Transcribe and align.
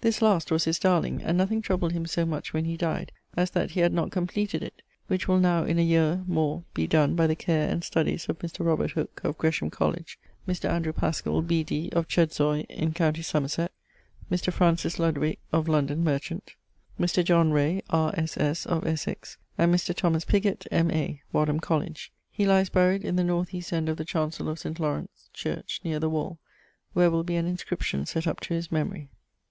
This 0.00 0.22
last 0.22 0.50
was 0.50 0.64
his 0.64 0.78
darling, 0.78 1.20
and 1.22 1.36
nothing 1.36 1.60
troubled 1.60 1.92
him 1.92 2.06
so 2.06 2.24
much 2.24 2.54
when 2.54 2.64
he 2.64 2.74
dyed, 2.78 3.12
as 3.36 3.50
that 3.50 3.72
he 3.72 3.80
had 3.80 3.92
not 3.92 4.10
compleated 4.10 4.62
it; 4.62 4.80
which 5.08 5.28
will 5.28 5.38
now 5.38 5.64
in 5.64 5.78
a 5.78 5.82
yeare 5.82 6.24
more 6.26 6.64
be 6.72 6.86
donne 6.86 7.14
by 7.14 7.26
the 7.26 7.36
care 7.36 7.68
and 7.68 7.84
studies 7.84 8.30
of 8.30 8.38
Mr. 8.38 8.64
Robert 8.64 8.92
Hooke, 8.92 9.20
of 9.24 9.36
Gresham 9.36 9.68
College; 9.68 10.18
Mr. 10.48 10.70
Andrew 10.70 10.94
Paschall, 10.94 11.42
B.D. 11.42 11.90
of 11.92 12.08
Chedzoy, 12.08 12.64
in 12.70 12.94
com. 12.94 13.14
Somerset; 13.16 13.70
Mr. 14.32 14.50
Francis 14.50 14.98
Lodwyck, 14.98 15.38
of 15.52 15.68
London, 15.68 16.02
merchant; 16.02 16.54
Mr. 16.98 17.22
John 17.22 17.50
Ray, 17.52 17.82
R.S.S., 17.90 18.64
of 18.64 18.86
Essex; 18.86 19.36
and 19.58 19.74
Mr. 19.74 19.94
Thomas 19.94 20.24
Pigott, 20.24 20.66
M.A. 20.70 21.20
(Wadham 21.30 21.60
College). 21.60 22.10
He 22.30 22.46
lyes 22.46 22.70
buried 22.70 23.04
in 23.04 23.16
the 23.16 23.22
north 23.22 23.52
east 23.52 23.74
end 23.74 23.90
of 23.90 23.98
the 23.98 24.06
chancell 24.06 24.48
of 24.48 24.58
St. 24.60 24.80
Laurence... 24.80 25.28
church, 25.34 25.82
neer 25.84 25.98
the 26.00 26.08
wall, 26.08 26.38
where 26.94 27.10
will 27.10 27.22
be 27.22 27.36
an 27.36 27.44
inscription 27.46 28.06
sett 28.06 28.26
up 28.26 28.40
to 28.40 28.54
his 28.54 28.72
memorie. 28.72 29.10